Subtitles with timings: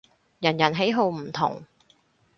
[0.39, 1.63] 人人喜好唔同